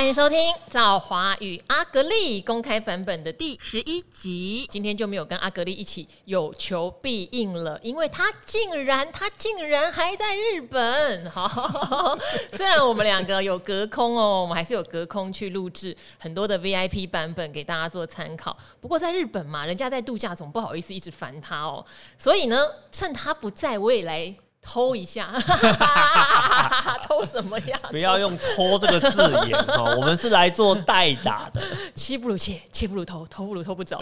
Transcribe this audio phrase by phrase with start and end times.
[0.00, 0.38] 欢迎收听
[0.70, 4.66] 《赵华与阿格力》公开版本的第十一集。
[4.70, 10.80] 今天就没有跟阿格力一起有求必应了，因为他竟然他竟然还在日本。
[11.30, 12.18] 好，
[12.54, 18.56] 虽然我们两个有隔空哦，我们还是有隔空去录制很多的 VIP 版本给大家做参考。
[18.80, 21.84] 不过在日本嘛，人家在度假，总不好意思一直烦他哦。
[22.16, 22.56] 所以呢，
[22.90, 24.34] 趁他不在，我也来。
[24.62, 25.30] 偷一下，
[27.08, 27.78] 偷什么呀？
[27.90, 31.60] 不要用“偷”这个字眼哦，我们是来做代打的。
[31.94, 33.98] 妻不如妾，妾不如偷，偷不如偷不着。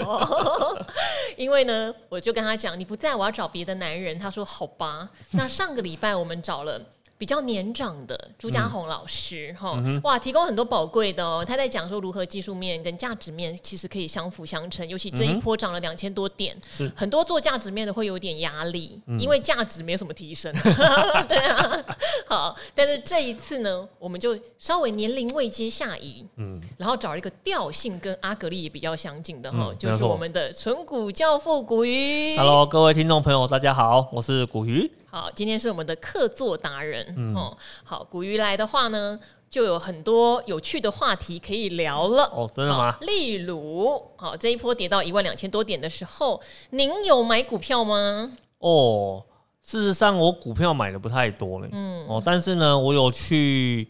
[1.36, 4.18] 因为呢，我就跟他讲，你不在，我要找别的男人。
[4.18, 5.08] 他说好吧。
[5.30, 6.80] 那上个礼拜我们找了。
[7.18, 11.44] 比较年长的朱家红老师，哈、嗯，哇，提供很多宝贵的哦。
[11.44, 20.54] 他在讲说如何技术面跟价值面其实可以相辅相成，尤其这一波涨了两千多点，嗯、很多做价值面的会有点压力，嗯、因为价值没有什么提升。
[21.26, 21.84] 对啊，
[22.24, 32.36] 好，但是这一次呢，我们就稍微年龄位阶下移，嗯，然后找了一个调性跟阿格力也比较相近的哈，嗯、就是我们的存股教父古鱼。
[32.36, 34.88] Hello，各位听众朋友，大家好，我是古鱼。
[35.10, 37.34] 好，今天是我们的客座达人，嗯，
[37.82, 42.24] 好，古鱼来的话呢，就有很多有趣的话题可以聊了。
[42.24, 42.96] 哦，真的吗？
[43.00, 48.30] 例如，好，这一波跌到一万两千多点的时候，您有买股票吗？
[48.58, 49.24] 哦，
[49.64, 53.88] 事实上我股票买的不太多嘞，嗯，哦，但是呢，我有去。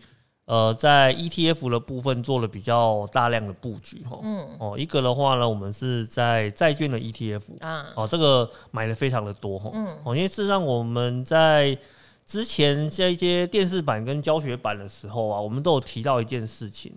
[0.48, 11.76] 呃，在 ETF 的部分做了比较大量的布局哈，嗯，哦，一个的话呢，我们是在债券的 ETF 啊，哦，这个买的非常的多哈，嗯，哦，因为事实上我们在
[12.24, 16.94] 之前这一些电视版跟教学版的时候啊，我们都有提到一件事情，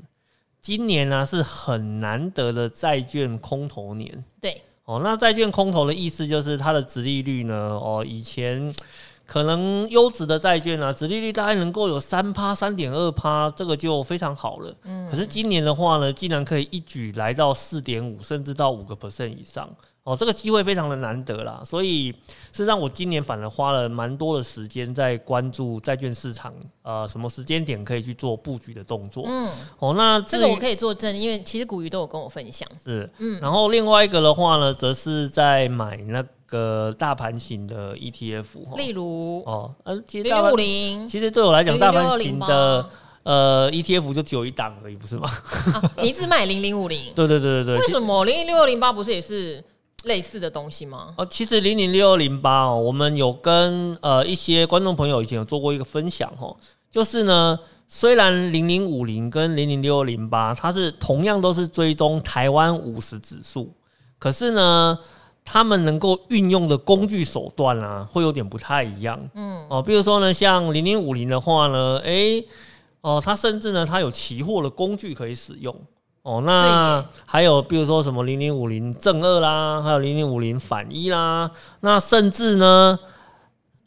[0.61, 8.73] 今年呢是很难得的债券空头年，对，哦，那债券空头的意思就是它的值利率呢，哦，以前。
[9.31, 14.75] 可能优质的债券啊，殖利率大概能够有三趴、三点二趴，这个就非常好了。
[14.83, 21.63] 嗯，可是今年的话呢，竟然可以一举来到四点五，甚至到五个 percent 以上，哦，这个机会非常的难得啦。
[21.65, 22.17] 所以，事
[22.51, 29.23] 实上我今年反而花了蛮多的时间在关注债券市场，呃，什么时间点可以去做布局的动作。
[29.25, 29.49] 嗯，
[29.79, 32.67] 哦，那这个我可以作证，因为其实古鱼都有跟我分享。
[32.83, 36.21] 是，嗯，然后另外一个的话呢，则是在买那
[36.51, 36.61] 个。
[36.97, 42.85] 大盘型的 ETF，例如哦，嗯，零零五零，其实对我来讲，大盘型的
[43.23, 45.29] 呃 ETF 就只有一档而已，不是吗？
[45.73, 47.13] 啊、你只买零零五零？
[47.15, 47.77] 对对对对对。
[47.77, 49.63] 为什么零零六二零八不是也是
[50.03, 51.13] 类似的东西吗？
[51.17, 56.55] 哦，其实零零六二零八哦，我们有跟呃一些观众朋友以前有做过一个分享哦，
[56.91, 57.57] 就是呢，
[57.87, 63.71] 虽然零零五零跟零零六二零八它是同样都是追踪台湾五十指数，
[64.19, 64.99] 可是呢。
[65.43, 69.19] 他们能够运用的工具手段啊，会有点不太一样。
[69.33, 72.47] 嗯，哦，比如说呢，像零零五零的话呢，诶、欸，
[73.01, 75.75] 哦，它甚至呢，它有期货的工具可以使用。
[76.23, 82.99] 哦，那还有比如说什么零零五零正二啦，还有零零五零反一啦，那甚至呢，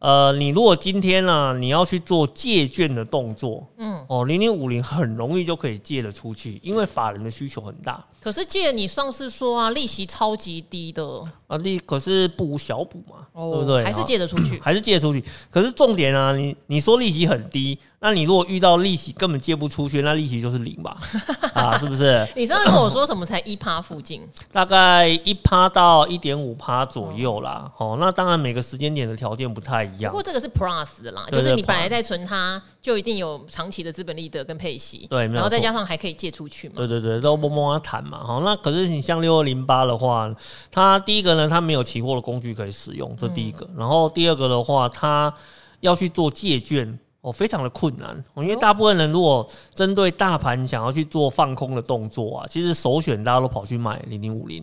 [0.04, 8.04] 呃，你如果今天呢、啊，你要去做借券的动作，嗯，哦，零零五零很容易就可以借得出去，因为法人的需求很大。
[8.20, 13.82] 可是借你上次说啊，利息超级低的啊，利可是不无小补嘛，哦、对不对？
[13.82, 15.24] 还是借得出去，还是借得出去。
[15.50, 20.94] 可是重点啊，你你说利息很低，那你如果遇到利息根本借不出去，那利息就是零吧？
[21.54, 22.28] 啊，是不是？
[22.36, 24.20] 你上次跟我说什么才一趴附近？
[24.52, 27.72] 大概一趴到一点五趴左右啦。
[27.78, 30.12] 哦，哦，那当然每个时间点的条件不太一样。
[30.12, 35.06] 不过这个是 plus 的啦，就是你本来在存它，就一定有长期的资本利得跟配息。
[35.08, 36.74] 对，然后再加上还可以借出去嘛。
[36.76, 38.22] 对对对，都摸摸谈嘛。
[38.22, 40.30] 好，那可是你像六二零八的话，
[40.70, 43.66] 它第一个呢，它没有期货的工具可以使用，这第一个。
[43.78, 45.32] 然后第二个的话，它
[45.80, 48.22] 要去做借券哦，非常的困难。
[48.36, 54.62] 因为大部分人如果针对大盘想要去做放空的动作啊，其实首选大家都跑去买零零五零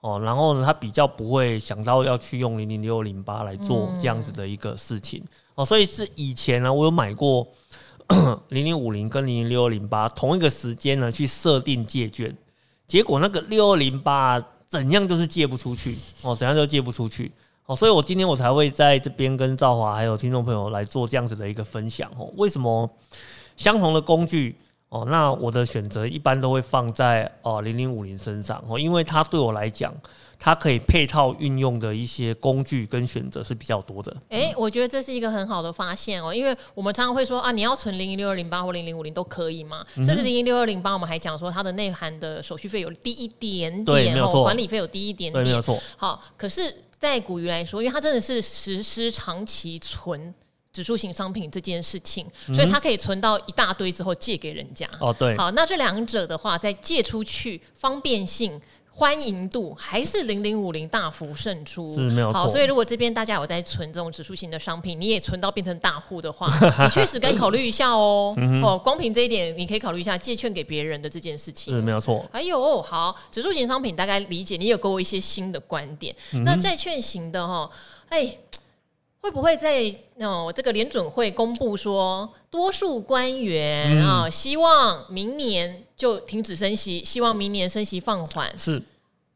[0.00, 5.24] 哦，然后呢，他比较不会想到要去用零零六二零八来做这样子的一个事情
[5.54, 5.64] 哦。
[5.64, 7.48] 所以是以前呢，我有买过
[8.50, 12.36] 零零五零跟零零六二零八同一个时间呢去设定借券。
[12.86, 14.38] 结果那个六二零八
[14.68, 17.32] 怎样都是借不出去哦，怎样都借不出去
[17.66, 22.30] 哦，所以我今天我才会在这边跟赵华还有听众朋友来做这样子的一个分享哦。
[22.36, 22.88] 为什么
[23.56, 24.56] 相同的工具
[24.88, 29.94] 哦，那我的选择一般都会放在哦零零五零身上哦，因为它对我来讲。
[30.44, 34.12] 它可以配套运用的一些工具跟选择是比较多的。
[34.30, 45.78] 诶、欸，我觉得这是一个很好的发现哦，因为我们常常会说啊，你要存零零六二零八或零零五零都可以嘛，甚至零零六二零八，我们还讲说它的内涵的手续费有低一点点哦，管理费有低一点点，没有错。
[45.96, 50.32] 好，可是，在古鱼来说，因为它真的是实施长期存
[50.72, 54.88] 指数型商品这件事情，嗯、所以它可以存到一大堆之后借给人家。
[55.00, 55.36] 哦，对。
[55.36, 58.62] 好，那这两者的话，在借出去方便性。
[58.94, 62.42] 欢迎度还是零零五零大幅胜出，是没有错。
[62.42, 66.46] 好，所以如果这边大家有在存这种指数型的商品，你也存到变成大户的话，
[66.84, 68.34] 你确实该考虑一下哦。
[68.62, 72.24] 哦，光凭这一点，你可以考虑一下借券给别人的这件事情，是没有错。
[72.30, 76.14] 还有，好，指数型商品大概理解，你有给我一些新的观点。
[76.34, 77.70] 嗯、那债券型的哈，
[78.10, 78.36] 哎，
[79.20, 88.82] 会不会在哦这个联准会公布说，多数官员啊、嗯哦、希望明年就停止升息，希望明年升息放缓是。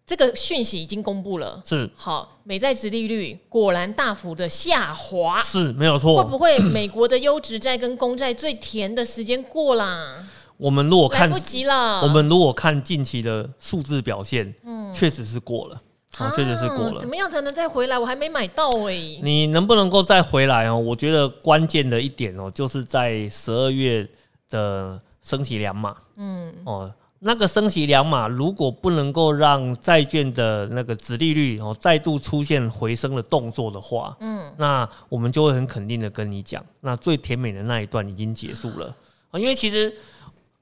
[0.04, 6.20] 这个讯息已经公布了，是好，美债值利率果然大幅的下滑，是没有错。
[6.20, 10.16] 会不会美国的优质债跟公债最甜的时间过啦？
[10.56, 15.80] 我们如果看来不及了，我们如果看近期的数字表现，嗯，确实是过了，
[16.16, 17.00] 好、啊，确实是过了。
[17.00, 17.96] 怎么样才能再回来？
[17.96, 19.20] 我还没买到哎、欸。
[19.22, 20.76] 你能不能够再回来哦？
[20.76, 24.08] 我觉得关键的一点哦，就是在十二月
[24.50, 26.94] 的升息两码，嗯，哦。
[27.18, 38.94] 那个升息两码，如果不能够让债券的那个殖利率哦再度出现回升的动作的话，嗯，那我们就会很肯定的跟你讲，那最甜美的那一段已经结束了
[39.30, 39.40] 啊。
[39.40, 39.92] 因为其实，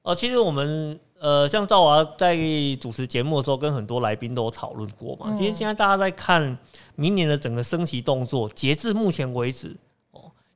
[0.02, 2.36] 呃，其实我们呃，像赵娃在
[2.80, 5.34] 主持节目的时候，跟很多来宾都有讨论过嘛。
[5.36, 6.56] 其实现在大家在看
[6.94, 9.76] 明年的整个升息动作，截至目前为止。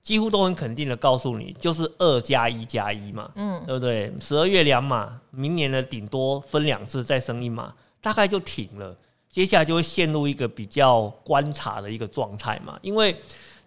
[0.09, 4.11] 几乎都很肯定的告诉你，就是二加一加一嘛，嗯，对不对？
[4.19, 8.97] 十二月两码，明年呢顶多分两次再升一码，大概就停了。
[9.29, 13.15] 接下来就会陷入一个比较观察的一个状态嘛，因为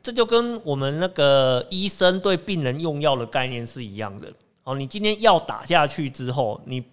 [0.01, 4.33] 这就跟我们那个医生对病人用药的概念是一样的。
[4.63, 6.83] 哦，你今天药打下去之后，你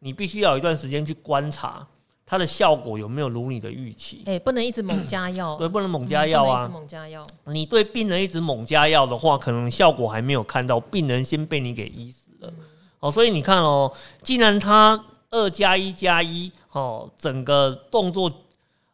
[0.00, 1.86] 你必须要有一段时间去观察。
[2.30, 4.22] 它的效果有没有如你的预期？
[4.26, 6.64] 哎、欸，不能一直猛加药， 对，不能猛加药啊！
[6.64, 12.52] 一直猛加药，你对病人一直猛加药的话，可能效果还没有看到，病人先被你给医死了。
[13.00, 13.90] 哦，所以你看哦，
[14.22, 18.30] 既然他二加一加一，哦，整个动作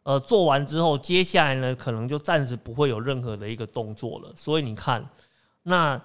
[0.05, 4.33] 呃做完之后，接下来呢，可能就暂时不会有任何的一个动作了。
[4.37, 5.05] 所以你看，
[5.65, 6.01] 那。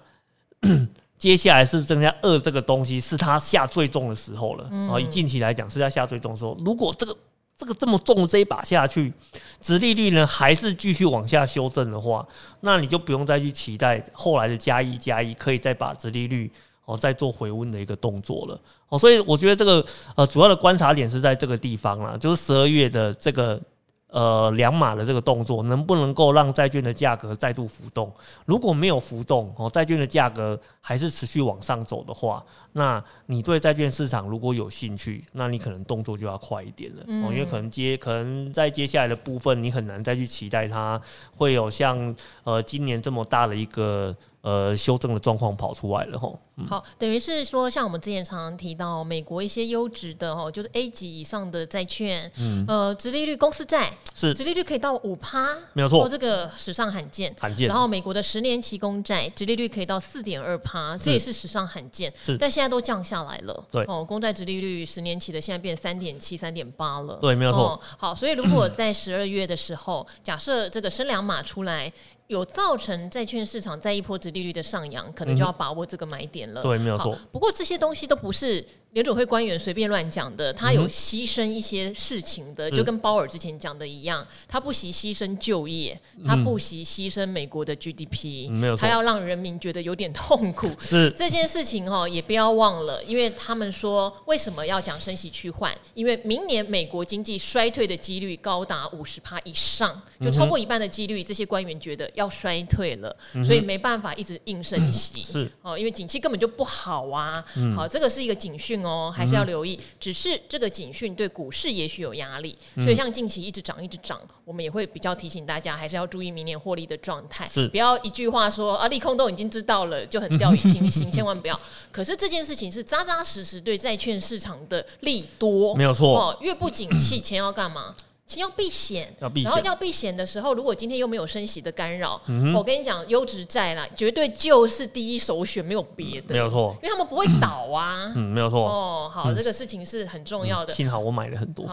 [1.20, 4.98] 接下来是增加二这个东西是他下最重的时候了啊！
[4.98, 6.58] 以近期来讲是他下最重的时候。
[6.66, 7.16] 如果这个
[7.58, 9.14] 这个这么重的这一把下去，
[9.60, 12.26] 殖利率呢还是继续往下修正的话，
[12.62, 16.50] 那你就不用再去期待后来的加一加一可以再把殖利率
[16.86, 18.98] 哦再做回温的一个动作了哦。
[18.98, 19.86] 所以我觉得这个
[20.16, 23.62] 呃主要的观察点是在这个地方啦，就是十二月的这个。
[24.10, 28.12] 呃，两码的这个动作能不能够让债券的价格再度浮动？
[28.46, 41.00] 如果没有浮动，哦，债券的价格还是持续往上走的话，那你对债券市场如果有兴趣，那你可能动作就要快一点了，哦，因为可能接可能在接下来的部分，你很难再去期待它
[41.36, 44.16] 会有像呃今年这么大的一个。
[44.42, 46.40] 呃，修正的状况跑出来了吼。
[46.56, 57.68] 嗯、好，等于是说，像我们之前常常提到，美国一些优质的哦，就是 A 级以上的债券，嗯，呃，殖利率公司债是殖利率可以到五趴，没有错，这个史上罕见，罕见。
[57.68, 62.38] 然后美国的十年期公债直利率可以到四点二趴，这也是史上罕见，是。
[62.38, 67.80] 但现在都降下来了，对哦，公债直利率十年期的现在变三点七、三点八了，对，没有错、哦。
[67.98, 71.92] 好，所以如果在十二月的时候，假设这个升两码出来。
[72.30, 76.62] 有造成债券市场在一波值利率的上扬，可能就要把握这个买点了。
[76.62, 77.18] 嗯、对，没有错。
[77.32, 78.66] 不过这些东西都不是。
[78.94, 90.68] 联准会官员随便乱讲的，他有牺牲一些事情的，嗯、就跟鲍尔之前讲的一样，他不惜牺牲就业，他不惜牺牲美国的 GDP，嗯、没有，他要让人民觉得有点痛苦。
[90.80, 95.72] 是这件事情哈，也不要忘了，因为他们说为什么要讲升息去换？
[95.94, 105.24] 因为明年美国经济衰退的几率高达五十趴以上，就超过一半的几率，这些官员觉得要衰退了，嗯、所以没办法一直硬升息。
[105.24, 107.46] 是哦，因为景气根本就不好啊。
[107.56, 108.79] 嗯、好，这个是一个警讯。
[108.84, 109.76] 哦，还是要留意。
[109.80, 117.48] 嗯、只是这个警讯对股市也许有压力，嗯、所以像近期一直涨一直涨，我们也会比较提醒大家，还是要注意明年获利的状态。
[117.48, 121.60] 是，不要一句话说啊，利空都已经知道了，就很掉以轻心， 千万不要。
[121.92, 126.18] 可是这件事情是扎扎实实对债券市场的利多，没有错。
[126.18, 127.96] 哦，越不景气，钱要干嘛？
[128.30, 129.12] 其实要避险，
[129.44, 132.22] 然后要避险的时候，如果今天又没有升息的干扰，
[132.56, 138.60] 我跟你讲，优质债啦，绝对就是第一首选，没有别的，没有错，因为他们不会倒啊，嗯，没有错。
[138.70, 140.72] 哦，好，这个事情是很重要的。
[140.72, 141.66] 幸好我买了很多。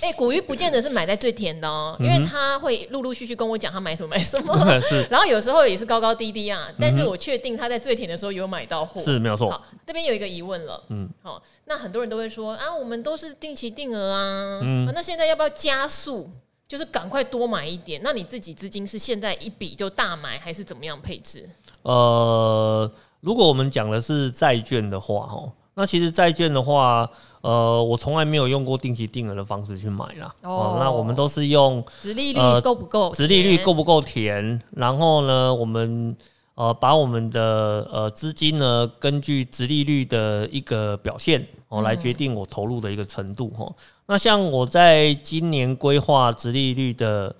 [0.00, 5.06] 哎，古玉不见得是买在最甜的哦，因为他会陆陆续续跟我讲他买什么买什么， 是。
[5.08, 9.48] 然后有时候也是高高低低啊，但是我确定他在最甜的时候有买到货，是没有错。
[9.48, 11.40] 好，这边有一个疑问了，嗯，好。
[11.66, 16.30] 那很多人都会说啊，我们都是定期定额啊，嗯、啊，那现在要不要加速？
[16.66, 18.00] 就是赶快多买一点。
[18.02, 21.48] 那你自己资金是现在一笔就大买，还是怎么样配置？
[21.82, 22.90] 呃，
[23.20, 27.08] 如果我们讲的是债券的话，哦，那其实债券的话，
[27.42, 30.34] 呃，我从来没有用过定期定额的方式去买啦。
[30.42, 33.12] 哦，哦，那我们都是用殖利率够不够？
[33.12, 34.60] 殖利率够不够甜？
[34.70, 36.16] 然后呢，我们
[36.54, 43.64] 呃把我们的呃资金呢，根据殖利率的一个表现哦，来决定我投入的一个程度哈。
[43.68, 43.74] 嗯、
[44.06, 47.34] 那像我在今年规划殖利率的。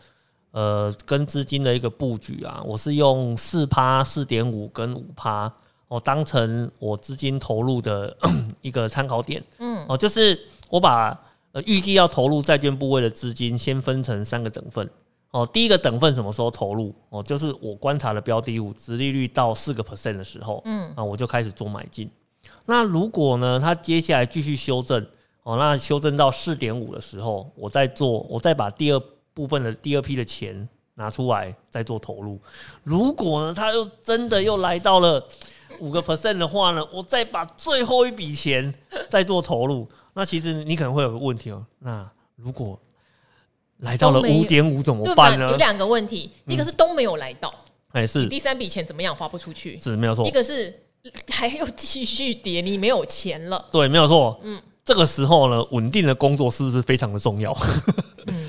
[0.57, 5.53] 呃，跟资金的一个布局啊，我是用四趴、四点五跟五趴
[5.89, 8.17] 哦，当成我资金投入的
[8.63, 9.43] 一个参考点。
[9.59, 10.39] 嗯，哦，就是
[10.71, 14.89] 我把呃预计要投入债券部位的资金先分成三个等份。
[15.35, 16.95] 哦，第一个等份什么时候投入？
[17.11, 22.09] 哦，就是我观察的标的物殖利率到四个 percent 的时候，嗯，啊，我就开始做买进。
[22.67, 25.05] 那如果呢，它接下来继续修正，
[25.43, 29.03] 哦，那修正到四点五的时候，我再做，我再把第二。
[29.35, 32.39] 部分的第二批的钱拿出来再做投入，
[32.85, 35.21] 如果呢，它又真的又来到了
[35.81, 38.73] 五个 percent 的话呢，我再把最后一笔钱
[39.09, 41.67] 再做投入，那其实你可能会有个问题哦。
[41.81, 42.79] 那如果
[43.79, 45.51] 来到了五点五怎么办呢？
[45.51, 47.53] 有两个问题，一个是都没有来到，
[47.89, 49.79] 还是第三笔钱怎么样花不出去？
[49.79, 50.27] 是没有错。
[50.27, 50.73] 一个是
[51.29, 53.67] 还要继续跌，你没有钱了。
[53.71, 54.41] 对，没有错。
[54.43, 57.53] 嗯，这个时候呢，稳定的工作是不是非常的重要？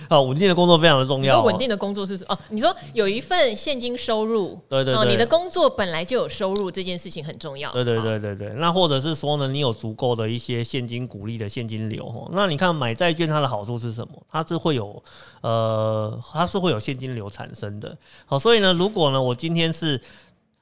[0.07, 1.41] 啊，稳定的工作非常的重要。
[1.43, 7.71] 稳定的工作是哦，你说有一份现金收入，对对对，你的工作本来就有收入，这件事情很重要。
[7.71, 12.29] 对对对对对，那或者是说呢，你有足够的一些现金鼓励的现金流哦。
[12.33, 14.13] 那你看买债券它的好处是什么？
[14.29, 15.01] 它是会有
[15.41, 17.97] 呃，它是会有现金流产生的。
[18.25, 19.99] 好，所以呢，如果呢，我今天是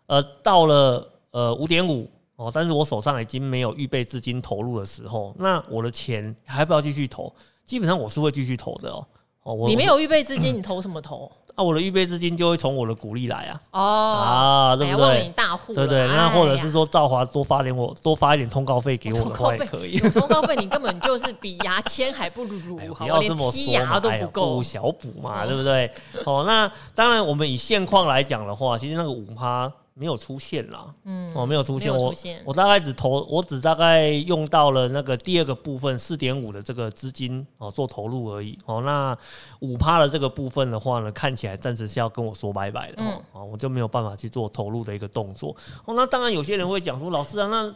[0.07, 7.33] 呃到了呃五点五哦，但是我手上已经没有预备资金投入的时候，那我的钱还不要继续投？
[7.65, 9.05] 基本上我是会继续投的哦。
[9.43, 11.29] 哦，我你没有预备资金，你投什么投？
[11.55, 13.61] 啊，我的预备资金就会从我的股利来啊。
[13.71, 15.31] 哦啊，对不对？
[15.35, 19.99] 大户对对，那或者是说兆华多发点我多发一点通告费给我的话也可以。
[20.11, 25.91] 通告费你根本就是比牙签还不如，不要这么说嘛，都不够小补嘛，对不对？
[26.25, 29.71] 哦，那当然，我们以现况来讲的话，其实那个五趴。
[29.95, 32.11] 没有出现啦，嗯，哦，没有出现，我
[32.45, 39.15] 我大概只投，我只大概用到了那个第二个部分四点五的这个资金哦做投入而已，哦，那
[39.59, 47.75] 五趴的这个部分的话呢，看起来暂时是要跟我说拜拜了，嗯，哦，我就没有办法去做投入的一个动作，哦，那当然有些人会讲说，老师啊，那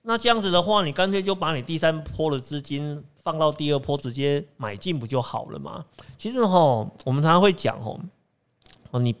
[0.00, 5.84] 那这样子的话，你干脆就把你第三波的资金放到第二波直接买进不就好了吗？
[6.16, 8.00] 其实哈，我们常常会讲哦，
[8.92, 9.14] 哦你。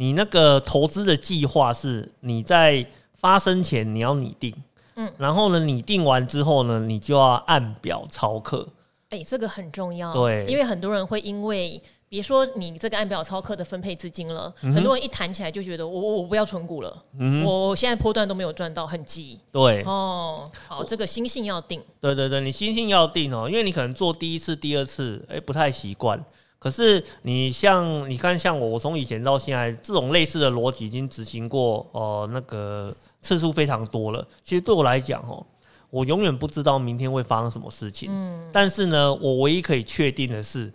[0.00, 4.50] 你那个投资的计划是你在发生前你要拟定，
[4.94, 8.66] 嗯，然后呢，拟定完之后呢，你就要按表操课。
[9.10, 11.78] 哎、欸，这个很重要，对，因为很多人会因为
[12.08, 19.38] 别说你这个按表操课的分配资金了，嗯、很多人一谈起来就觉得我我我不要存股了，嗯哼，我现在波段都没有赚到，很急。
[19.52, 21.78] 对，哦，好，这个心性要定。
[22.00, 26.24] 对对对，你心性要定哦，因为你可能做第一次、第二次，哎、欸，不太习惯。
[26.60, 34.24] 可是你像你看，像我，我从以前到现在，这种类似的逻辑已经执行过，呃，那个次数非常多了。
[34.44, 35.44] 其实对我来讲，哦，
[35.90, 38.08] 我永远不知道明天会发生什么事情。
[38.12, 40.72] 嗯，但是呢，我唯一可以确定的是。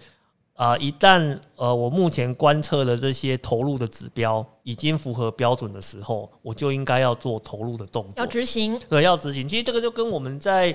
[0.56, 8.80] 啊、呃，一旦呃，我目前观测的这些投入的指标已经符合标准的时候，我就应该要做投入的动作，要执行。
[8.88, 9.46] 对，要执行。
[9.46, 10.74] 其实这个就跟我们在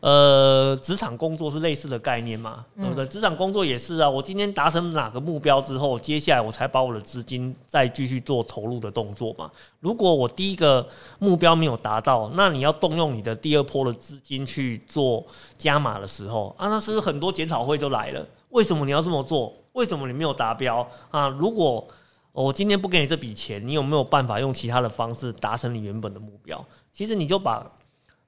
[0.00, 3.06] 呃职场工作是类似的概念嘛，对不对？
[3.06, 4.10] 职场工作也是啊。
[4.10, 9.48] 我今天达成哪个目标之后，接下来我才把我的资金再继续做投入的动作嘛。
[9.78, 10.84] 如果我第一个
[11.20, 15.24] 目标没有达到，那你要动用你的第二波的资金去做
[15.56, 18.26] 加码的时候啊，那是很多检讨会就来了？
[18.50, 19.52] 为什么你要这么做？
[19.72, 21.28] 为什么你没有达标啊？
[21.28, 21.86] 如果
[22.32, 26.64] 我今天不给你这笔钱，你有没有办法用其他的方式达成你原本的目标？
[26.92, 27.64] 其实你就把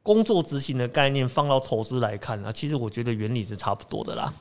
[0.03, 4.33] 工作执行的概念放到投资来看啊，其实我觉得原理是差不多的啦。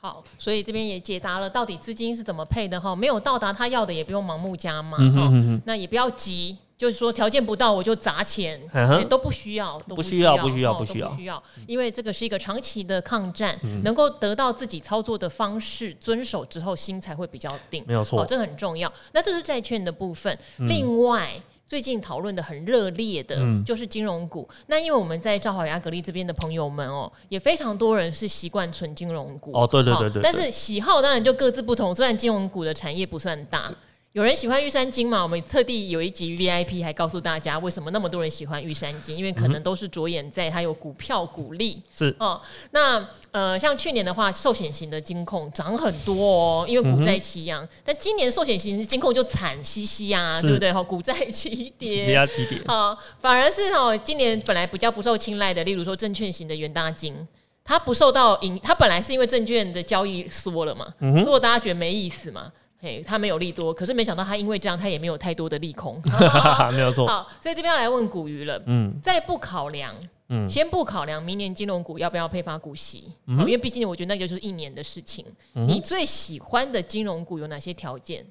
[0.00, 5.30] 好，所以这边也解答了到底资金是怎么配的哈，没有到达他要的也不用盲目加嘛哈，
[5.64, 6.56] 那也不要急。
[6.84, 8.60] 就是说，条件不到我就砸钱，
[9.08, 17.82] 都不需要，都不需要，不需要，不需要，不需要，因为这个是一个长期的抗战，能够得到自己操作的方式遵守之后，心才会比较定。
[17.86, 18.92] 没有错，这很重要。
[19.12, 20.38] 那这是债券的部分。
[20.68, 21.30] 另外，
[21.66, 24.46] 最近讨论的很热烈的，就是金融股。
[24.66, 29.52] 那因为我们在赵好牙格力这边的朋友们哦，也非常多人是习惯存金融股。
[29.54, 30.20] 哦，对对对对。
[30.22, 31.94] 但是喜好当然就各自不同。
[31.94, 33.74] 虽然金融股的产业不算大。
[34.14, 35.24] 有人喜欢玉山金嘛？
[35.24, 41.82] 我们特地有一集 VIP 还告诉大家为什么那么多人喜欢玉山金，因为可能都是着眼在它有股票股利。
[41.92, 42.40] 是哦，
[42.70, 47.68] 那呃，像去年的话，寿险型的金控涨很多哦，因为股债齐扬。
[47.82, 50.72] 但今年寿险型的金控就惨兮兮啊，对不对？
[50.72, 52.62] 哈，股债齐跌，跌啊齐跌。
[52.68, 57.26] 好，反而是哦，今年本来比较不受青睐的，例如说证券型的元大金，
[57.64, 62.52] 它不受到影，它本来是因为证券的交易缩了嘛，嗯、所以大家觉得没意思嘛。
[62.84, 66.02] 嘿，他没有利多，可是没想到他因为这样，他也没有太多的利空，
[66.70, 67.06] 没有错。
[67.06, 68.62] 好，所以这边要来问古鱼了。
[68.66, 69.90] 嗯，再不考量，
[70.28, 75.24] 嗯，先不考量明年金融股要不要配发股息，嗯，因为毕竟我觉得那个就是一年的事情。
[75.54, 75.66] 嗯。
[75.66, 78.22] 你最喜欢的金融股有哪些条件？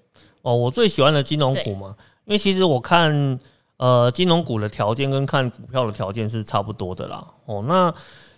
[0.44, 1.96] 哦，我最喜欢的金融股嘛，
[2.26, 3.40] 因为其实我看
[3.78, 7.26] 呃金融股的条件跟看股票的条件是差不多的啦。
[7.48, 7.92] 哦，那。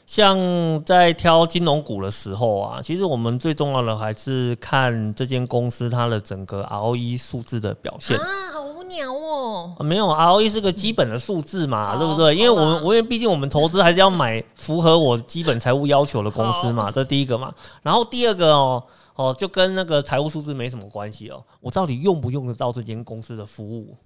[0.06, 0.38] 像
[0.86, 9.76] 在挑金融股的时候啊，其实我们最重要的还是看这间公司它的整个 ROE 数字的表现啊，好无聊哦。
[9.80, 12.36] 没有 ROE 是个基本的数字嘛，对不对？
[12.36, 17.52] 因为我们，我因为毕竟我们投资还是要买符合我基本财务要求的公司嘛，这第一个嘛。
[17.82, 18.84] 然后第二个哦，
[19.16, 23.98] 哦，就跟那个财务数字没什么关系哦，我到底用不用得到这间公司的服务？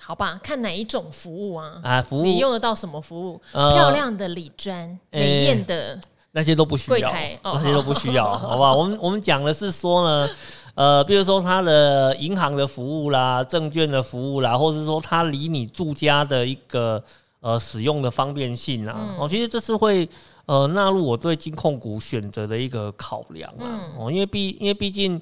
[0.00, 1.80] 好吧，看哪一种服务啊？
[1.82, 3.40] 啊，服务你用得到什么服务？
[3.52, 5.98] 呃、漂亮的礼专、美艳的
[6.32, 7.10] 那些都不需要，
[7.42, 8.74] 那些都不需要，好不好？
[8.74, 10.28] 我们我们讲的是说呢，
[10.74, 17.02] 呃，比如说它的银行的服务啦、证券的服务啦，或者是说它离你住家的一个
[17.40, 20.06] 呃使用的方便性啊，哦、嗯，其实这是会
[20.44, 25.18] 呃纳入我对金控股选择的一个考量啊，哦、嗯，因为毕因为毕竟。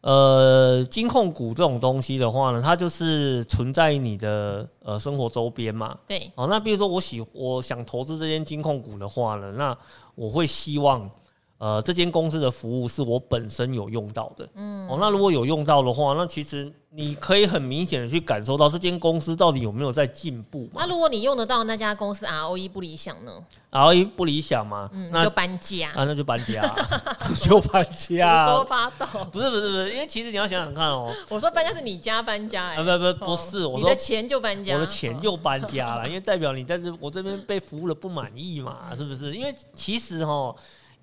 [0.00, 5.98] 呃，金控股这种东西的话呢，它就是存在你的呃生活周边嘛。
[6.06, 6.30] 对。
[6.36, 9.76] 哦，那比如说我喜我想投资这间金控股的话呢，那
[10.14, 11.10] 我会希望
[11.58, 14.48] 呃这间公司的服务是我本身有用到的。
[14.54, 14.88] 嗯。
[14.88, 16.72] 哦，那如果有用到的话，那其实。
[16.90, 20.66] 你可以很明显的去感受到这间公司到底有没有在进步。
[20.72, 23.32] 那如果你用得到那家公司 ROE 不理想呢
[23.70, 24.88] ？ROE 不理想嘛？
[24.94, 26.62] 嗯，那就搬家啊，那就搬家，
[27.44, 28.46] 就搬家。
[28.48, 29.06] 胡说八道。
[29.30, 31.14] 不是不是不是，因为其实你要想想看哦。
[31.28, 32.84] 我说搬家是你家搬家，哎，不
[33.14, 39.34] 不不是，我说你的钱就搬家，我的钱就搬家了， 因为代表你在这我这边被服务了不满意嘛，是不是？
[39.34, 40.56] 因为其实哦，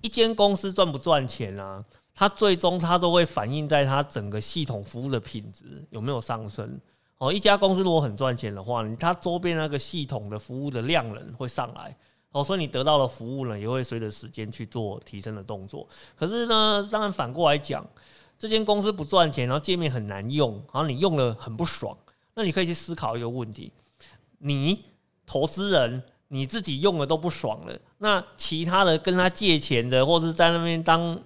[0.06, 1.84] 一间公司赚不赚钱啊？
[2.14, 6.80] 它最终它都会反映在它整个系统服务的品质有没有上升
[7.18, 7.32] 哦。
[7.32, 11.94] 一家公司如果很赚钱的话，它周边那个系统的服务的量能会上来
[12.30, 15.88] 哦，所以你得到的服务呢也会随着时间去做提升的动作。
[16.14, 17.84] 可是呢，当然反过来讲，
[18.38, 21.98] 这间公司不赚钱，然后界面很难用，然后你用了很不爽，
[22.36, 23.72] 那你可以去思考一个问题：
[24.38, 24.84] 你
[25.26, 31.18] 投资人你自己用了都不爽了，那其他的跟他借钱的，或是在那边当。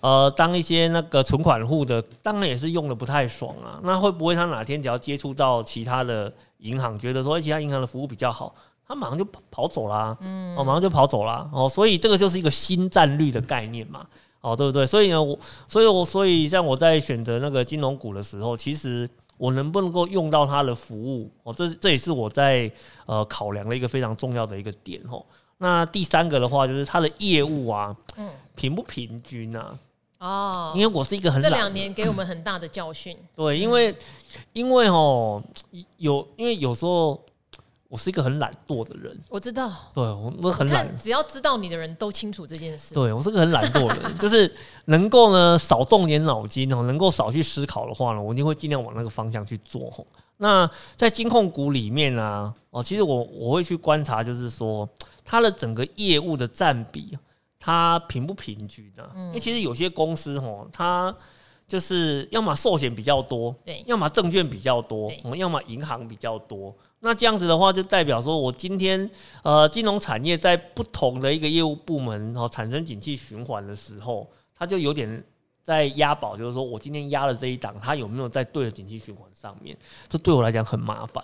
[0.00, 3.80] 呃，当一些那个存款户的，当然也是用的不太爽啊。
[3.82, 8.54] 那会不会他哪天只要接触到其他的银行，觉得说其他银行的服务比较好，
[8.86, 10.16] 他马上就跑走啦？
[10.20, 11.50] 嗯，哦，马上就跑走啦。
[11.52, 14.06] 哦，所以这个就是一个新战略的概念嘛。
[14.40, 14.86] 哦，对不对？
[14.86, 22.70] 所以呢，我，所以我，所以像我在选择那个金融股的时候，其实我能不能够用到它的服务，哦，这这也是我在
[23.06, 25.24] 呃考量的一个非常重要的一个点哦。
[25.56, 29.78] 那第三个的话，就是它的业务啊，嗯，平不平均啊？
[30.18, 33.16] 哦，因为我是一个很这两年给我们很大的教训。
[33.36, 33.94] 对，因为
[34.52, 35.40] 因为哦，
[35.96, 37.20] 有因为有时候
[37.88, 39.72] 我是一个很懒惰的人，我知道。
[39.94, 42.94] 对，我我很懒，只要知道你的人都清楚这件事。
[42.94, 44.52] 对，我是个很懒惰的人， 就是
[44.84, 50.06] 能够呢少动点脑筋哦，能够少去思考的话呢，我一定会尽量往那个方向去做。
[50.36, 54.88] 那在金控股里面呢，哦，其实我我会去观察，就是说
[55.24, 57.16] 它的整个业务的占比。
[57.60, 59.02] 它平不平均呢？
[59.16, 61.12] 因为其实有些公司吼，它
[61.68, 66.74] 就是要么寿险比较多，对，要么证券比较多，我们要么银行比较多。
[67.00, 69.08] 那这样子的话，就代表说我今天
[69.42, 74.26] 呃金融产业在不同的一个业务部门哦产生景气循环的时候，
[74.56, 75.22] 它就有点
[75.62, 79.76] 在押宝，就是说我今天押了这一档，它有没有在对的景气循环上面？
[80.08, 81.22] 这对我来讲很麻烦。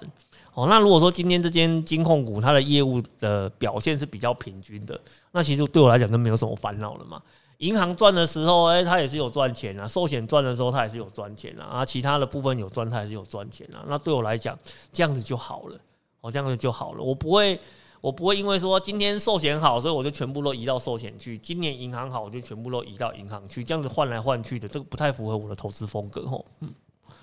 [0.53, 5.01] 哦，那如果说今天这间金控股它的业务的表现是比较平均的，
[5.33, 7.21] 那其实对我来讲就没有什么烦恼了嘛。
[7.59, 11.65] 银行赚的时候，诶，它也是有赚钱啊；寿险赚的时候，它也是有赚钱啊。
[11.65, 13.85] 啊，其他的部分有赚，它也是有赚钱啊。
[13.89, 14.59] 那对我来讲，
[14.93, 15.79] 这样子就好了。
[16.21, 17.03] 哦，这样子就好了。
[17.03, 17.59] 我不会，
[18.01, 23.63] 我不会因为说今天寿险好，所以我就全部都移到寿险去；今年银行好，我就全部都移到银行去。
[23.63, 26.27] 这样子换来换去的，这个不太符合我的投资风格。
[26.27, 26.73] 吼，嗯。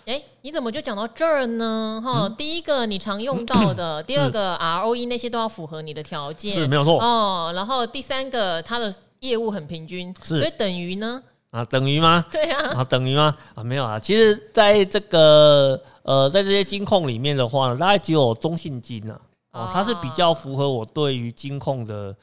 [0.05, 2.01] 哎、欸，你怎么就讲到这儿呢？
[2.03, 7.51] 哈、嗯，第一个你常用到的，第二个 ROE 那些都要符合你的条件，是没有错哦。
[7.55, 12.25] 然后第三个，它的业务很平均，所以等于呢，啊，等于吗？
[12.31, 13.37] 对啊，啊，等于吗？
[13.53, 13.99] 啊，没有啊。
[13.99, 22.15] 其实，在这个呃，在这些金控里面的话呢，大概只有中信金啊，哦，它是比较符合我对于金控的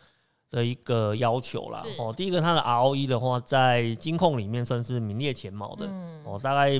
[0.50, 1.84] 的一个要求啦。
[1.98, 5.86] 哦，第一个，它的 ROE 的话，在金控里面算是名列前茅的。
[5.86, 6.70] 嗯、哦，大概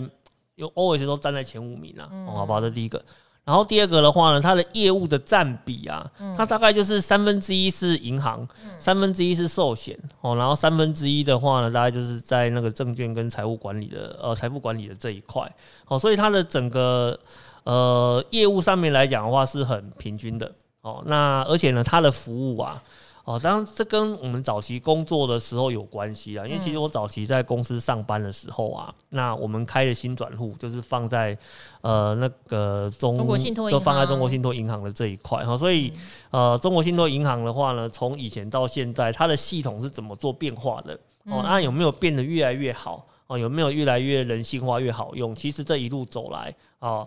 [0.56, 2.08] 有 always 都站在前五名啊。
[2.10, 3.00] 嗯、哦，好吧，这第一个。
[3.48, 6.06] 然后第二个的话呢，它的业务的占比啊，
[6.36, 8.46] 它大概就是三分之一是银行，
[8.78, 15.50] 三分之一是寿险哦，然后三分之一的话呢，大概就是在那个证券跟财务管理的呃财富管理的这一块
[15.86, 17.18] 哦，所以它的整个
[17.64, 22.82] 呃业务上面来讲的话是很平均的哦，那而且呢，它的服务啊。
[23.28, 31.36] 哦，当然这跟我们早期工作的时候有关系啊，因为其实我早期在公司上班的时候啊，那我们开的新转户就是放在
[31.82, 35.92] 呃那个中，中国信托就放在中国信托银行的这一块哈，所以
[36.30, 40.98] 呃中国信托银行的话呢，从以前到现在，它的系统是怎么做变化的？
[41.24, 43.06] 哦，那有没有变得越来越好？
[43.26, 45.34] 哦，有没有越来越人性化、越好用？
[45.34, 47.06] 其实这一路走来啊，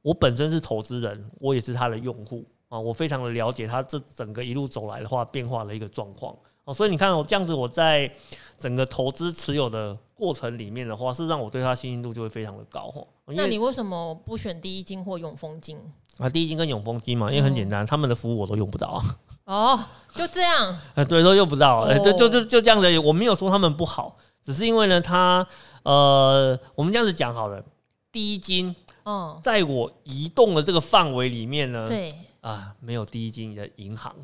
[0.00, 2.46] 我本身是投资人，我也是他的用户。
[2.68, 8.10] 啊，我非常的了解他这整个一路走来的话变化的一个状况哦，所以你看我这样子，我在
[8.58, 13.06] 整个投资持有的过程里面的话，是让我对他信心度就会非常的高哦。
[13.26, 15.80] 那你为什么不选第一金或永丰金
[16.18, 16.28] 啊？
[16.28, 19.02] 第一金跟永丰金嘛，因为很简单，嗯、他们的服务我都用不到啊。
[19.46, 20.78] 哦，就这样？
[20.94, 22.98] 呃，对，都用不到，呃、哦，就就就就这样子。
[22.98, 25.46] 我没有说他们不好，只是因为呢，他
[25.84, 27.64] 呃，我们这样子讲好了，
[28.12, 32.14] 第一金哦，在我移动的这个范围里面呢，对。
[32.40, 34.14] 啊，没有第一金的银行，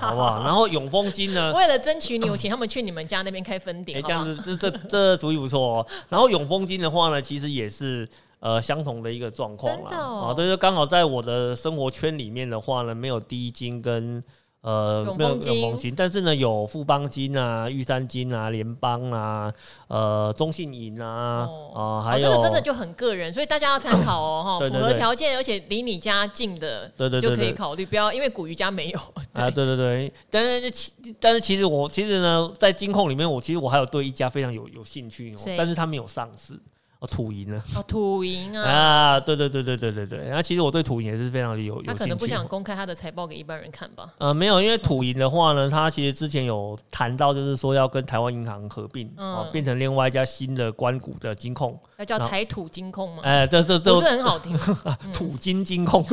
[0.00, 0.42] 好不好？
[0.44, 1.52] 然后永丰金呢？
[1.54, 3.98] 为了争取你，我请他们去你们家那边开分店。
[3.98, 5.86] 哎，这样子，这这这主意不错哦。
[6.08, 8.08] 然后永丰金的话呢，其实也是
[8.40, 9.96] 呃相同的一个状况啦。
[9.96, 14.22] 啊，对，就刚好在我的生活圈里面的话呢，没有第一金跟。
[14.62, 19.52] 呃，没有永丰金，但是呢，有富邦金啊、玉山金啊、联邦啊、
[19.86, 28.98] 呃，中信银啊，啊、哦呃，还有、哦、这个真的就很个人，所以大家要参考哦， 哈，符合条件而且离你家近的，对对，就可以考虑，不要因为古鱼家没有
[29.34, 29.66] 啊，对。
[29.66, 36.58] 对对，但是其但是其实我其实呢，在金控里面，我其实我还有对一家非常有有兴趣哦，但是他没有上市。
[37.06, 37.62] 哦，土银呢？
[37.76, 38.70] 哦，土银啊！
[38.70, 40.18] 啊，对对对对对对对。
[40.26, 41.86] 然后其实我对土银也是非常的有有兴趣。
[41.86, 44.12] 他可能不想公开他的财报给一般人看吧？
[44.18, 53.22] 呃，没有，因为土银的话呢，他其实之前有谈到，就是说要跟台湾银行合并，哦、嗯，变成另外一家新的关谷的金控，那叫台土金控吗？
[53.24, 54.56] 哎，这这这不是很好听，
[55.14, 56.04] 土金金控。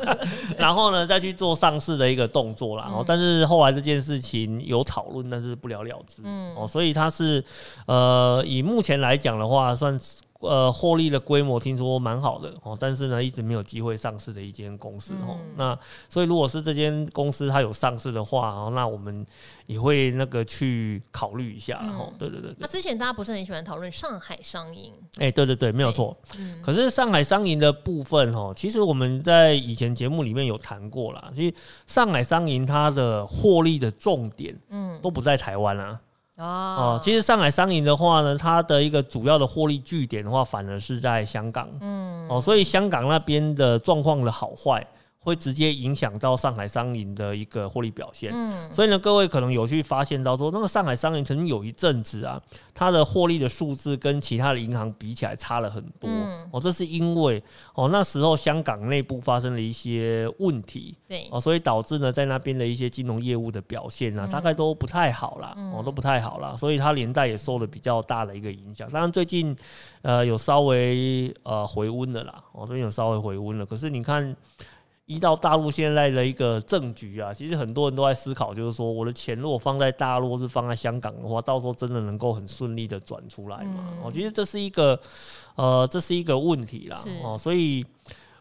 [0.56, 2.84] 然后呢，再去做上市的一个动作啦。
[2.86, 6.22] 然后，但是后来这件事情有讨论，但是不了了之。
[6.24, 7.42] 嗯，哦，所以他是
[7.86, 10.18] 呃，以目前来讲的话，算是。
[10.40, 15.36] 呃，获利的规模听说蛮好的哦，但是呢，一直没有机会上市的一间公司哦。
[15.40, 19.26] 嗯、那所以，如果是这间公司它有上市的话哦，那我们
[19.66, 22.12] 也会那个去考虑一下哦。
[22.16, 22.56] 对对对，对。
[22.60, 24.92] 那之前大家不是很喜欢讨论上海商银？
[25.16, 26.16] 哎、欸，对对对，没有错。
[26.38, 26.62] 嗯。
[26.62, 31.32] 可是上海商银的部分哦，其实我们在以前节目里面有谈过啦。
[31.34, 31.54] 其实
[31.88, 36.00] 上海商银它的获利的重点，嗯，都不在台湾啊。
[36.38, 41.68] 哦，其实上海商银的话呢，它的一个主要的获利据点的话，反而是在香港。
[41.80, 44.86] 嗯，哦，所以香港那边的状况的好坏。
[45.28, 52.40] 会直接影响到上海商银的一个获利表现，嗯，所以呢，各位可能有去发现到说，那个上海商银曾经有一阵子啊，
[52.74, 57.42] 它的获利的数字跟其他的银行比起来差了很多，嗯，哦，这是因为
[57.74, 68.90] 哦那时候香港内部发生了一些问题，对，哦，所以导致呢，在那边的一些金融业务的表现呢，大概都不太好啦，哦，都不太好啦，所以它连带也受了比较大的一个影响。
[68.90, 69.54] 当然最近
[70.00, 74.34] 呃有稍微呃回温了啦，哦，最近有稍微回温了，可是你看。
[75.08, 83.98] 依照大陆现在的一个政局啊，其实很多人都在思考，就是说我的钱如果放在大陆，或是放在香港的话，到时候真的能够很顺利的转出来吗？
[84.04, 85.00] 我觉得这是一个，
[85.56, 87.00] 呃，这是一个问题啦。
[87.24, 87.82] 哦，所以，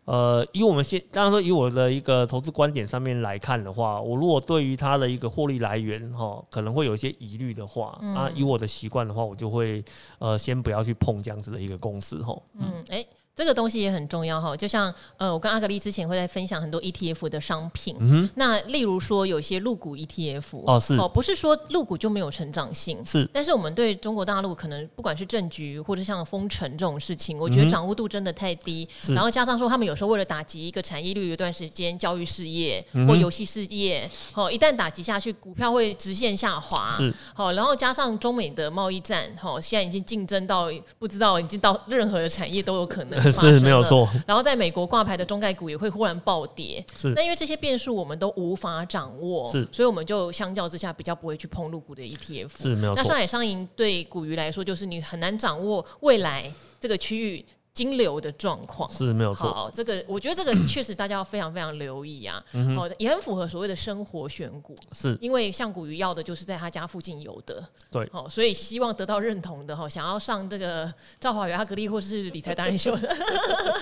[0.03, 9.81] 呃，以我们现，当然说以我的一个投资观点上面来看的话，我如果对于它的一个获利来源哈，可能会有一些疑虑的话，啊，以我的习惯的话，我就会
[10.19, 12.37] 呃，先不要去碰这样子的一个公司哈。
[12.59, 13.05] 嗯，哎。
[13.37, 17.95] 这个东西也很重要哈，就像呃，我跟阿格力之前会在分享很多 ETF 的商品。
[17.99, 23.29] 嗯，那例如说有些入股 ETF 哦，是哦，不是说入股就没有成长性，是。
[23.31, 28.89] 但是我们对中国大陆可能不管是政局或者像封城这种事情，我觉得掌握度真的太低。
[29.07, 36.89] 嗯、然后加上说他们有时候为了打击一个产业率，有一段时间教育事业或游戏事业，哦，一旦打击下去，股票会直线下滑。
[36.89, 37.13] 是。
[37.35, 43.26] 好，然后加上中美的贸易战，哈，现在已经竞争到不知道已经到任何的产业都有可能。
[43.31, 44.07] 是没有错。
[44.25, 47.13] 然后在美国挂牌的中概股也会忽然暴跌，是。
[47.15, 53.01] 那因为这些变数我们都无法掌握，是，所以我们就相较之下比较不会去碰入股的 ETF，是没有错。
[53.01, 57.45] 那上海商银对股鱼来说，就是你很难掌握未来这个区域。
[57.77, 59.53] 金流的状况是没有错。
[59.53, 62.43] 好，这个我觉得这个 确实大家要非常非常留意啊。
[62.75, 67.63] 好、嗯，也很符合所谓的生活选股，是因为像古鱼要的就是在他家附近有的。
[67.91, 73.15] 对，好，所以希望得到认同的哈，想要上这个赵华宇阿格力或是理财达人秀的，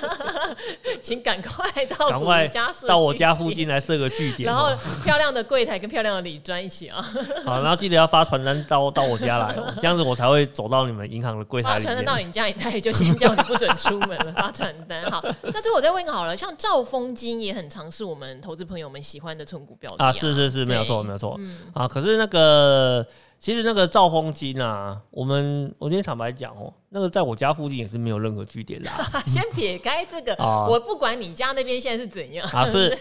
[1.02, 4.70] 请赶快到股鱼家设到我家附近来设个据点，然后
[5.06, 7.02] 漂亮的柜台跟漂亮的理专一起啊。
[7.46, 11.88] 好，然后记得要发传单到 到我家来哦，这样子我才会走到你们银行的柜台里面。
[11.88, 13.74] 发传单到你家，他也就先叫你不准。
[13.86, 23.06] 出门了发传单，好，那最后我再问一个好了，像兆丰金也很常是我们投资朋友们喜欢的存股标的啊，啊，是是是，没有错没有错，嗯，啊，可是那个
[23.40, 28.90] 其实那个兆丰金啊，我们我今天坦白讲哦，那个在我家附近也是没有任何据点的，
[29.28, 32.48] 先撇开这个，啊、我不管你家那边现在是怎样。
[32.50, 32.98] 啊，是。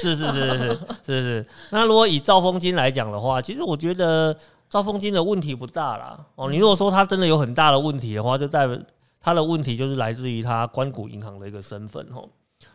[0.00, 4.36] 是是是是是是，那如果以兆丰金来讲的话，其实我觉得
[4.68, 8.76] 兆丰金的问题不大啦，哦，你如果说它真的有很大的问题的话，就代表。
[9.24, 12.28] 他的问题就是来自于它官股银行的一个身份吼，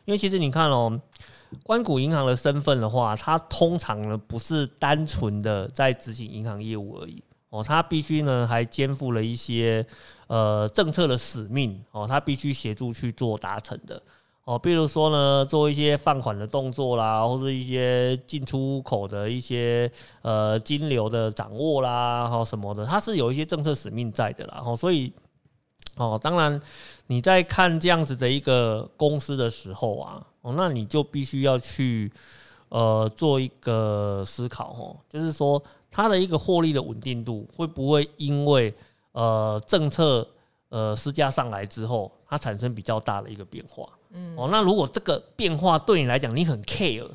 [0.05, 0.99] 因为其实你看哦，
[1.61, 7.23] 官股银行的身份的话，它通常呢不是单纯的在执行银行业务而已。
[7.51, 9.85] 哦，它必须呢还肩负了一些
[10.25, 11.79] 呃政策的使命。
[11.91, 14.01] 哦，它必须协助去做达成的。
[14.43, 19.91] 哦，比如说呢做一些放款的动作啦，或是一些进出口的一些
[20.23, 25.13] 呃金流的掌握啦，哈什么的，它是有一些政策使命在的啦，哦，所以。
[25.99, 26.61] 哦，当然，
[27.07, 32.09] 你在看这样子的一个公司的时候啊，哦，那你就必须要去
[32.69, 38.73] 呃做一个思考哦，就是说它的一个获利的稳定度会不会因为
[39.11, 40.25] 呃政策
[40.69, 43.89] 呃施加上来之后，它产生比较大的一个变化？
[44.11, 47.09] 嗯，哦，那如果这个变化对你来讲你很 care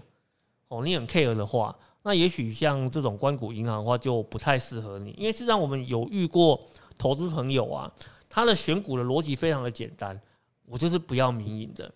[0.68, 6.60] 哦，你很 care 的话，那也许像这种关谷银行的话就不太适合你，因为实际上我们有遇过
[6.98, 7.90] 投资朋友啊。
[8.34, 10.20] 他的选股的逻辑非常的简单，
[10.66, 11.88] 我就是不要民营的，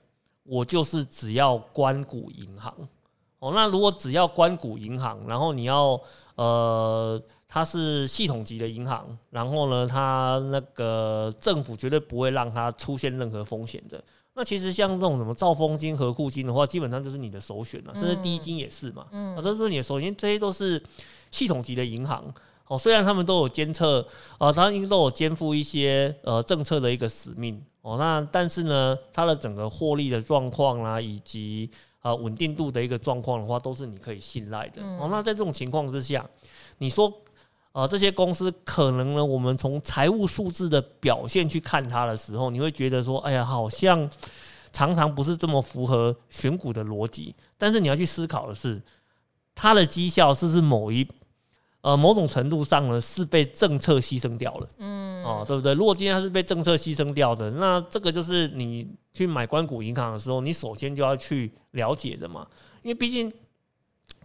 [0.44, 2.72] 我就是只要关谷银行。
[3.40, 6.00] 哦，那如果只要关谷银行，然后你要
[6.36, 14.00] 呃，它是系统级的银行，然后呢，它那个政府绝对不会让它出现任何风险的。
[14.34, 19.08] 那其实像这种什么兆丰金、和库金的话，基本上就是你的首选了，甚至第一金也是嘛。
[19.10, 20.80] 嗯，啊，这是你的首选，这些都是
[21.32, 22.32] 系统级的银行。
[22.68, 24.06] 哦，虽然他们都有监测，
[24.38, 31.70] 呃，他应该都有肩负一些呃政策的一个使命哦，那但是呢，它的整个获利的状况啦，以及
[32.02, 35.08] 呃稳定度的一个状况的话，都是你可以信赖的哦。
[35.10, 36.28] 那在这种情况之下，
[36.76, 37.10] 你说
[37.72, 44.08] 呃这些公司可能呢，我们从财务数字的表现去看它的时候，你会觉得说，哎呀，好像
[44.72, 47.34] 常常不是这么符合选股的逻辑。
[47.56, 48.82] 但是你要去思考的是，
[49.54, 51.08] 它的绩效是不是某一
[51.80, 55.72] 呃，某种程度上呢，是被政策牺牲掉了，嗯，哦，对不对？
[55.74, 62.44] 如果今天它是被政策牺牲掉的，那这个就是你去买关谷银行的时候，你首先就要去了解的嘛，
[62.82, 63.32] 因为毕竟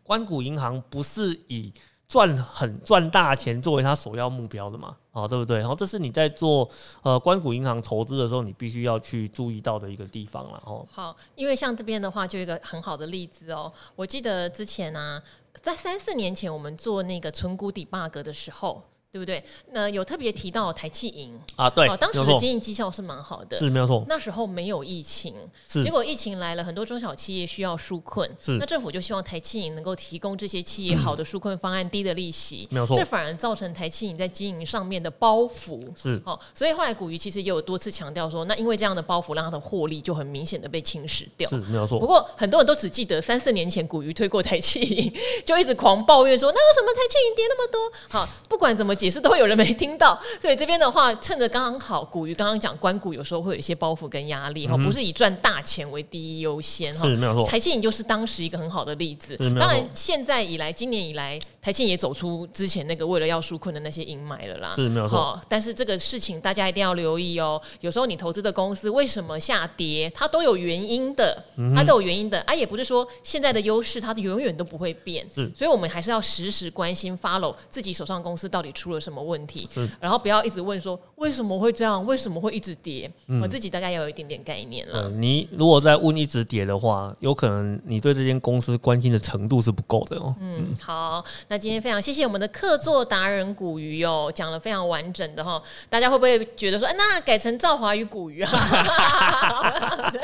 [0.01, 1.71] 关谷银行不是以
[2.07, 5.59] 赚很赚大钱作为它首要目标的嘛，哦，对不对？
[5.59, 6.67] 然后这是你在做
[7.03, 10.83] 呃关谷银行投资的时候，你必须要去注意到的一个地方了，哦。
[10.91, 15.23] 好，因为像这边的话，就一个很好的例子哦，我记得之前呢、啊。
[15.61, 18.83] 在三四年前，我们做那个存股底 bug 的时候。
[19.13, 19.43] 对不对？
[19.73, 24.03] 那有特别提到台企银啊，对，当时的经营绩效是蛮好的，是没有错。
[24.07, 25.35] 那时候没有疫情，
[25.67, 28.57] 结果疫情来了，很多中小企业需要纾困，是。
[28.57, 32.95] 那政府就希望台企银能够提供这些企业好的纾困方案，低的利息，没有错。
[32.95, 36.19] 这反而造成台企银在经营上面的包袱，是。
[36.25, 41.99] 哦，所以后来古鱼其实也有多次强调说，那因为这样的包袱，让它的获利就很明显的被侵蚀掉，是没有错。
[41.99, 45.13] 不过很多人都只记得三四年前古鱼推过台企银，
[45.45, 47.91] 就一直狂抱怨说，那为什么台企银跌那么多？
[48.09, 48.95] 好，不管怎么。
[49.03, 57.07] 也是都会有人没听到，所以这边的话，趁着刚刚好，古鱼刚刚讲关谷有时候会有一些包袱跟压力哈，不是以赚大钱为第一优先哈。
[57.07, 59.35] 是没有错，台企银就是当时一个很好的例子。
[59.59, 64.71] 当然，现在以来，今年以来，台庆也走出之前那个为了要纾困的那些阴霾了啦。
[64.73, 65.39] 是没有错。
[65.49, 67.61] 但是这个事情大家一定要留意哦。
[67.81, 71.43] 有时候你投资的公司为什么下跌，它都有原因的，
[71.75, 75.27] 它都有原因的啊，也不是说现在的优势它永远都不会变。
[75.33, 79.89] 是，所以我们还是要时时关心 follow 自己手上公司到底出出了什么问题，是。
[79.99, 85.09] 然后不要一直问说为什么会这样，为什么会一直跌，嗯、我自己大概要有一点点概念了。
[85.09, 90.35] 你如果在问一直跌的话，有可能你对这间公司关心的程度是不够的哦。
[90.39, 98.51] 嗯，好，那今天非常谢谢我们的客座达人古鱼哦，讲了非常完整的哈，大家会不会觉得说，哎，那改成赵华与古鱼啊？
[100.11, 100.21] 对，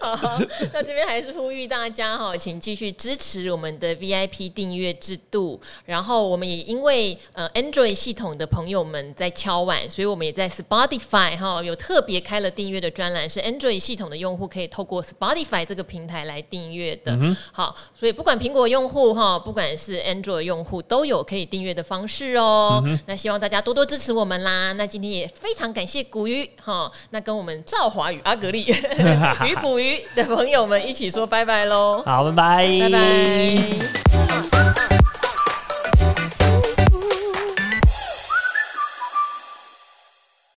[0.00, 0.40] 好，
[0.72, 7.46] 那这边还是呼吁大家哈，请继续支持我们的 VIP 订阅制度，然后我们也因为呃
[7.82, 17.10] Android 系统的朋友们在敲碗，所以我们也在 Spotify 哈有特别开了订阅的专栏，是 Android 系统的用户可以透过 Spotify 这个平台来订阅的。
[17.20, 22.80] 嗯、好，所以不管苹果用户哈，不管是 Android 用户，都有可以订阅的方式哦。
[22.86, 24.72] 嗯、那希望大家多多支持我们啦。
[24.74, 28.64] 那今天也非常感谢古鱼哈，那跟我们赵华与阿格力
[29.44, 32.00] 与古鱼的朋友们一起说拜拜喽。
[32.06, 34.51] 好，拜拜，拜拜。